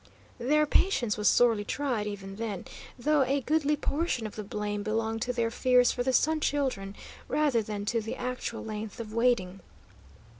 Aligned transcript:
Their 0.39 0.65
patience 0.65 1.15
was 1.15 1.29
sorely 1.29 1.63
tried, 1.63 2.07
even 2.07 2.37
then, 2.37 2.65
though 2.97 3.21
a 3.21 3.39
goodly 3.41 3.75
portion 3.75 4.25
of 4.25 4.35
the 4.35 4.43
blame 4.43 4.81
belonged 4.81 5.21
to 5.21 5.31
their 5.31 5.51
fears 5.51 5.91
for 5.91 6.01
the 6.01 6.11
Sun 6.11 6.39
Children, 6.39 6.95
rather 7.27 7.61
than 7.61 7.85
to 7.85 8.01
the 8.01 8.15
actual 8.15 8.65
length 8.65 8.99
of 8.99 9.13
waiting. 9.13 9.59